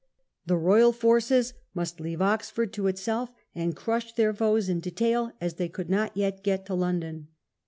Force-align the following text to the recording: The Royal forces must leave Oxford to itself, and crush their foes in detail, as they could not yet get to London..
The 0.47 0.57
Royal 0.57 0.93
forces 0.93 1.53
must 1.75 1.99
leave 1.99 2.23
Oxford 2.23 2.73
to 2.73 2.87
itself, 2.87 3.35
and 3.53 3.75
crush 3.75 4.13
their 4.13 4.33
foes 4.33 4.67
in 4.67 4.79
detail, 4.79 5.31
as 5.39 5.53
they 5.57 5.69
could 5.69 5.91
not 5.91 6.17
yet 6.17 6.41
get 6.41 6.65
to 6.65 6.73
London.. 6.73 7.27